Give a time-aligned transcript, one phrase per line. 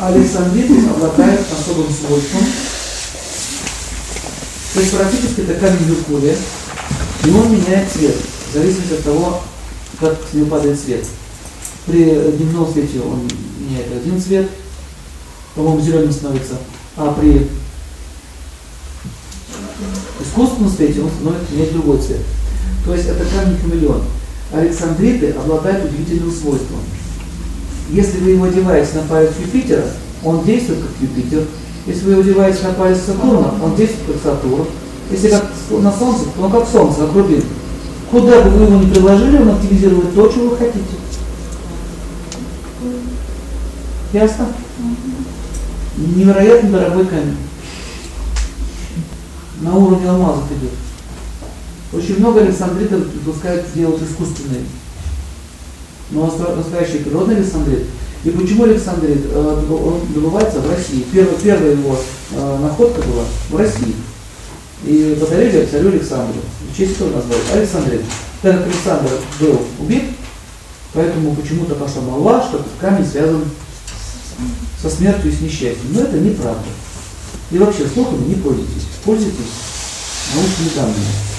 [0.00, 2.40] Александрит обладает особым свойством.
[4.74, 6.36] То есть практически это камень Меркурия,
[7.24, 8.16] и он меняет цвет,
[8.50, 9.42] в зависимости от того,
[9.98, 11.04] как с него падает свет.
[11.86, 13.28] При дневном свете он
[13.58, 14.48] меняет один цвет,
[15.54, 16.54] по-моему, зеленым становится,
[16.96, 17.48] а при
[20.22, 22.20] искусственном свете он становится менять другой цвет.
[22.84, 24.02] То есть это камень хамелеон.
[24.52, 26.80] Александриты обладают удивительным свойством.
[27.92, 29.84] Если вы его одеваете на палец Юпитера,
[30.22, 31.44] он действует как Юпитер.
[31.86, 34.66] Если вы его одеваете на палец Сатурна, он действует как Сатурн.
[35.10, 37.42] Если как на Солнце, то он как Солнце, как рубин.
[38.10, 40.84] Куда бы вы его ни приложили, он активизирует то, что вы хотите.
[44.12, 44.48] Ясно?
[45.96, 47.36] Невероятно дорогой камень.
[49.60, 50.70] На уровне алмазов идет.
[51.92, 54.62] Очень много александритов допускают делать искусственные.
[56.10, 57.86] Но настоящий природный александрит.
[58.24, 59.22] И почему александрит?
[59.30, 61.04] Э, он добывается в России.
[61.12, 61.96] Первая, первая его
[62.32, 63.94] э, находка была в России.
[64.84, 66.40] И подарили царю Александру.
[66.70, 68.00] В честь этого назвали Александрит.
[68.42, 70.04] Так как Александр был убит,
[70.94, 73.44] поэтому почему-то пошла молва, что этот камень связан
[74.80, 75.92] со смертью и с несчастьем.
[75.92, 76.64] Но это неправда.
[77.50, 78.86] И вообще слухами не пользуйтесь.
[79.04, 79.36] Пользуйтесь
[80.34, 81.29] научными данными.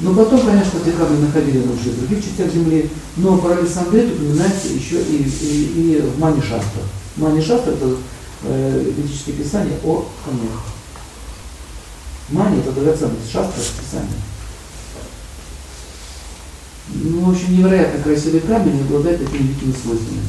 [0.00, 5.00] Но потом, конечно, камни находили уже в других частях Земли, но про Александрит упоминается еще
[5.00, 6.82] и, и, и в Мани Шастра.
[7.16, 7.96] Мани Шастра это
[8.42, 10.60] э, ведические писания о камнях.
[12.28, 14.20] Мани это драгоценность, шастра это писание.
[16.88, 20.20] Ну, в общем, невероятно красивый камень обладает такими великими свойствами.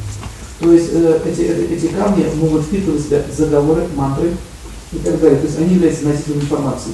[0.60, 4.32] То есть э, эти, эти камни могут впитывать в себя заговоры, мантры
[4.92, 5.40] и так далее.
[5.40, 6.94] То есть они являются носителем информации.